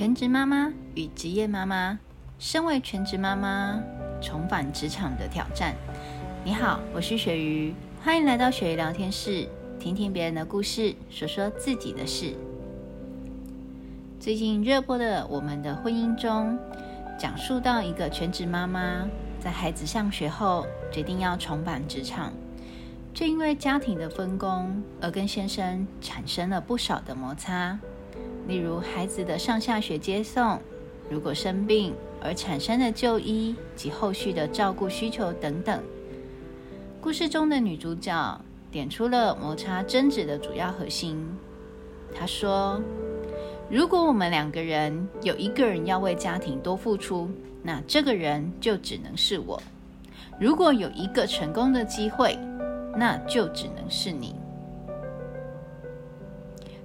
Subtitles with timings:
[0.00, 1.98] 全职妈妈与职业妈妈，
[2.38, 3.78] 身为全职妈妈
[4.18, 5.74] 重返职场的挑战。
[6.42, 9.46] 你好，我是雪鱼，欢迎来到雪鱼聊天室，
[9.78, 12.34] 听听别人的故事，说说自己的事。
[14.18, 16.58] 最近热播的《我们的婚姻》中，
[17.18, 19.06] 讲述到一个全职妈妈
[19.38, 22.32] 在孩子上学后，决定要重返职场，
[23.12, 27.78] 就因为家庭的分工而跟先生产生了不少的摩擦。
[28.50, 30.60] 例如孩子的上下学接送，
[31.08, 35.80] 如果生病而产生的就医及后续的照顾需求等等。
[37.00, 41.24] 故事中的女主角点出了摩擦争执的主要核心。
[42.12, 42.82] 她说
[43.70, 47.30] ：“如果我们两个人有一个人要为家庭多付出，
[47.62, 49.56] 那这个人就只能是我；
[50.40, 52.36] 如果有一个成功的机会，
[52.96, 54.34] 那就只能是你。”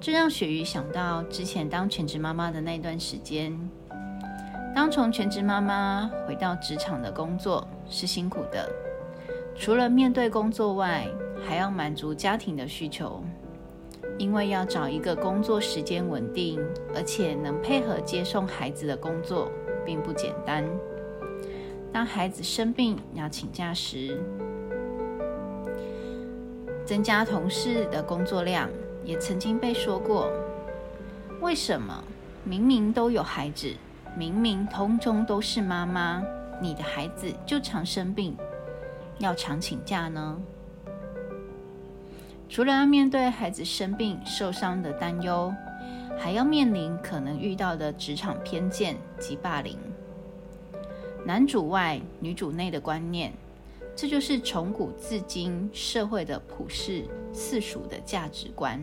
[0.00, 3.52] 这让雪鱼想到之前当全职妈妈的那段时间。
[4.74, 8.70] 当从全职妈妈回到职场的工作是辛苦的，
[9.56, 11.08] 除了面对工作外，
[11.44, 13.22] 还要满足家庭的需求。
[14.18, 16.60] 因为要找一个工作时间稳定，
[16.94, 19.50] 而且能配合接送孩子的工作，
[19.84, 20.64] 并不简单。
[21.92, 24.20] 当孩子生病要请假时，
[26.84, 28.68] 增加同事的工作量。
[29.08, 30.30] 也曾经被说过，
[31.40, 32.04] 为什么
[32.44, 33.72] 明明都有孩子，
[34.14, 36.22] 明明通通都是妈妈，
[36.60, 38.36] 你的孩子就常生病，
[39.16, 40.38] 要常请假呢？
[42.50, 45.54] 除了要面对孩子生病受伤的担忧，
[46.18, 49.78] 还要面临可能遇到的职场偏见及霸凌，
[51.24, 53.32] 男主外女主内的观念，
[54.00, 57.04] 这就是从古至今社会的普世
[57.34, 58.80] 世俗的价值观。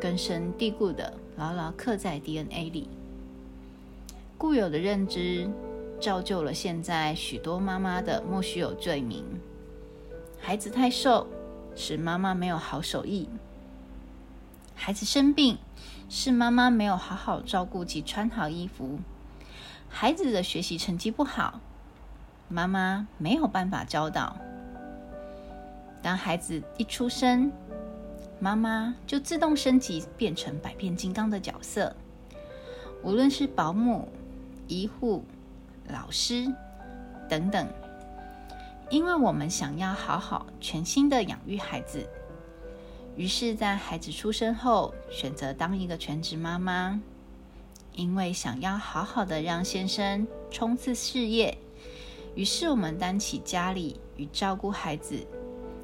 [0.00, 2.88] 根深蒂固的，牢牢刻在 DNA 里。
[4.36, 5.48] 固有的认知，
[6.00, 9.24] 造就了现在许多妈妈的莫须有罪名：
[10.40, 11.24] 孩子太瘦，
[11.76, 13.28] 使妈妈没有好手艺；
[14.74, 15.56] 孩子生病，
[16.08, 18.98] 是妈妈没有好好照顾及穿好衣服；
[19.88, 21.60] 孩子的学习成绩不好，
[22.48, 24.36] 妈妈没有办法教导。
[26.02, 27.52] 当孩子一出生，
[28.40, 31.94] 妈妈就自动升级变成百变金刚的角色，
[33.02, 34.08] 无论是保姆、
[34.66, 35.24] 医护、
[35.88, 36.46] 老师
[37.28, 37.68] 等等，
[38.88, 42.08] 因为我们想要好好全心的养育孩子，
[43.16, 46.98] 于是，在孩子出生后选择当一个全职妈妈，
[47.92, 51.58] 因为想要好好的让先生冲刺事业，
[52.38, 55.26] 于是我们担起家里与照顾孩子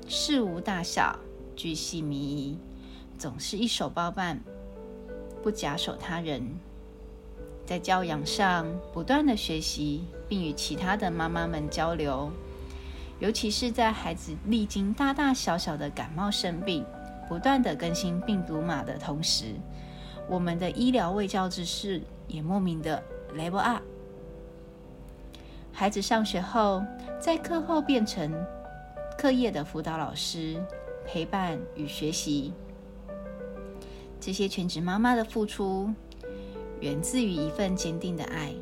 [0.06, 1.18] 事无大小。
[1.56, 2.56] 巨细靡遗，
[3.18, 4.40] 总是一手包办，
[5.42, 6.48] 不假手他人。
[7.66, 12.30] 在教养上不断的学习，并与其他的妈妈们交流。
[13.18, 16.84] 尤其是在孩子历经大大小小的感冒生病，
[17.28, 19.54] 不断的更新病毒码的同时，
[20.28, 23.02] 我们的医疗卫教知识也莫名的
[23.36, 23.82] level up。
[25.76, 26.82] 孩子上学后，
[27.18, 28.32] 在课后变成
[29.18, 30.56] 课业的辅导老师。
[31.06, 32.50] 陪伴与学习，
[34.18, 35.92] 这些全职妈妈的付出，
[36.80, 38.54] 源自于一份坚定的爱，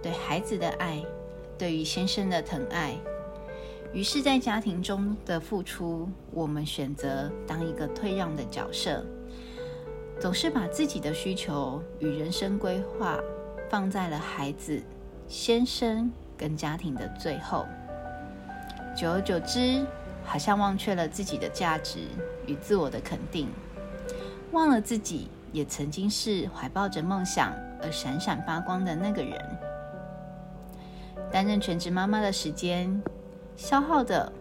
[0.00, 1.04] 对孩子的爱，
[1.58, 2.94] 对于先生的疼爱。
[3.92, 9.04] 于是，在家庭中的付出，我们选择当一个退让的角色，
[10.20, 13.18] 总是把自己的需求与人生规划
[13.68, 14.80] 放在了孩子、
[15.26, 17.66] 先生跟家庭的最后。
[18.96, 19.84] 久而久之。
[20.26, 21.98] 好像忘却了自己的价值
[22.46, 23.46] 与自我的肯定，
[24.52, 29.38] 忘了自己也曾经是怀抱着梦想而闪闪发光的那个人。
[31.30, 33.02] 担任全职妈妈的时间，
[33.54, 34.32] 消耗的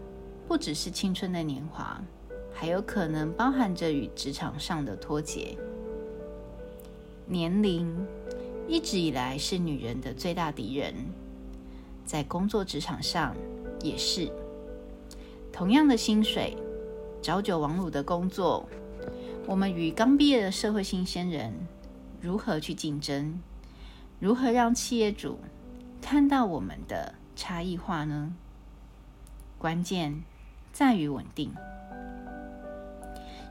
[0.47, 2.01] 不只是青春的年华，
[2.53, 5.57] 还有可能包含着与职场上的脱节。
[7.25, 7.93] 年龄
[8.69, 10.95] 一直以来是女人的最大敌人，
[12.05, 13.35] 在工作职场上
[13.81, 14.31] 也是。
[15.51, 16.57] 同样的薪水，
[17.21, 18.67] 朝九晚五的工作，
[19.45, 21.53] 我们与刚毕业的社会新鲜人
[22.19, 23.39] 如何去竞争？
[24.19, 25.37] 如何让企业主
[26.01, 28.33] 看到我们的差异化呢？
[29.57, 30.23] 关键
[30.71, 31.53] 在于稳定。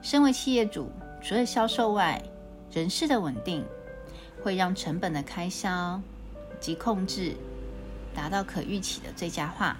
[0.02, 0.90] 身为企业主，
[1.22, 2.20] 除了销售外，
[2.72, 3.64] 人事的稳定
[4.42, 6.00] 会让成本的开销
[6.58, 7.36] 及控制
[8.14, 9.76] 达到可预期的最佳化。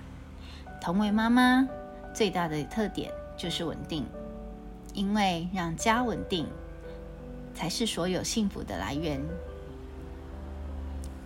[0.81, 1.69] 同为妈妈。
[2.15, 4.05] 最大的特点就是稳定，
[4.93, 6.47] 因为让家稳定，
[7.55, 9.19] 才是所有幸福的来源。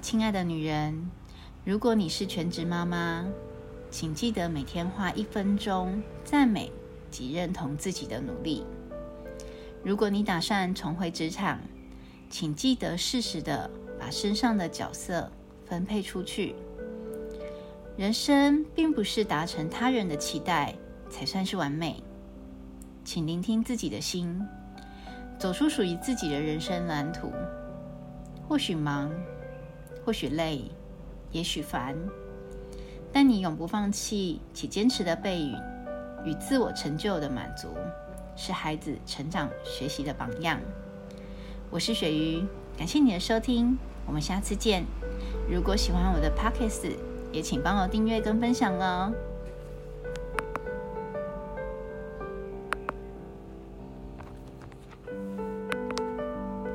[0.00, 1.11] 亲爱的女人，
[1.64, 3.26] 如果你是全职妈妈，
[3.91, 6.70] 请记得每天花一分钟赞美
[7.11, 8.64] 及认同自己的努力。
[9.82, 11.59] 如果你打算重回职场，
[12.31, 13.69] 请记得适时的
[13.99, 15.32] 把身上的角色
[15.67, 16.55] 分配出去。
[17.96, 20.75] 人生并不是达成他人的期待
[21.08, 22.02] 才算是完美，
[23.04, 24.38] 请聆听自己的心，
[25.38, 27.32] 走出属于自己的人生蓝图。
[28.46, 29.10] 或许忙，
[30.04, 30.70] 或许累，
[31.32, 31.96] 也许烦，
[33.10, 35.58] 但你永不放弃且坚持的背影
[36.22, 37.69] 与自我成就的满足，
[38.37, 40.60] 是孩子成长学习的榜样。
[41.70, 42.44] 我是雪鱼，
[42.76, 44.84] 感谢你的收听，我们下次见。
[45.50, 46.92] 如果喜欢我的 Podcast，
[47.37, 49.12] 也请帮我订阅跟分享哦。